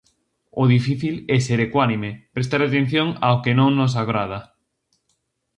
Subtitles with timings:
[0.61, 4.39] O difícil é ser ecuánime, prestar atención ao que non nos agrada.